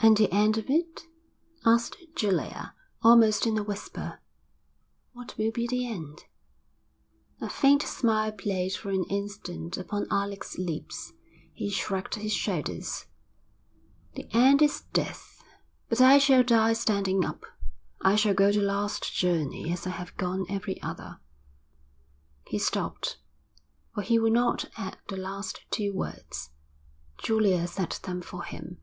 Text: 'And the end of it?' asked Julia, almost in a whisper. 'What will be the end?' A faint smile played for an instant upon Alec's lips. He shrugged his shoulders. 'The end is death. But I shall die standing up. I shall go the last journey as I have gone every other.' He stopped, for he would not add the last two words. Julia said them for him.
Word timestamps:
'And 0.00 0.16
the 0.16 0.30
end 0.30 0.56
of 0.56 0.70
it?' 0.70 1.08
asked 1.66 1.96
Julia, 2.14 2.72
almost 3.02 3.48
in 3.48 3.58
a 3.58 3.64
whisper. 3.64 4.20
'What 5.12 5.36
will 5.36 5.50
be 5.50 5.66
the 5.66 5.90
end?' 5.90 6.22
A 7.40 7.50
faint 7.50 7.82
smile 7.82 8.30
played 8.30 8.74
for 8.74 8.90
an 8.90 9.02
instant 9.10 9.76
upon 9.76 10.06
Alec's 10.08 10.56
lips. 10.56 11.14
He 11.52 11.68
shrugged 11.68 12.14
his 12.14 12.32
shoulders. 12.32 13.06
'The 14.14 14.30
end 14.30 14.62
is 14.62 14.82
death. 14.92 15.42
But 15.88 16.00
I 16.00 16.18
shall 16.18 16.44
die 16.44 16.74
standing 16.74 17.24
up. 17.24 17.44
I 18.00 18.14
shall 18.14 18.34
go 18.34 18.52
the 18.52 18.62
last 18.62 19.12
journey 19.12 19.72
as 19.72 19.84
I 19.84 19.90
have 19.90 20.16
gone 20.16 20.46
every 20.48 20.80
other.' 20.80 21.18
He 22.46 22.60
stopped, 22.60 23.18
for 23.92 24.04
he 24.04 24.16
would 24.16 24.32
not 24.32 24.70
add 24.76 24.98
the 25.08 25.16
last 25.16 25.62
two 25.72 25.92
words. 25.92 26.50
Julia 27.20 27.66
said 27.66 27.90
them 28.04 28.22
for 28.22 28.44
him. 28.44 28.78